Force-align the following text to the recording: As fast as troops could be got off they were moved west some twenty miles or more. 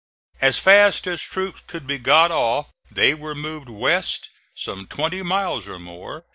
As 0.41 0.57
fast 0.57 1.05
as 1.05 1.21
troops 1.21 1.61
could 1.67 1.85
be 1.85 1.99
got 1.99 2.31
off 2.31 2.71
they 2.89 3.13
were 3.13 3.35
moved 3.35 3.69
west 3.69 4.31
some 4.55 4.87
twenty 4.87 5.21
miles 5.21 5.67
or 5.67 5.77
more. 5.77 6.25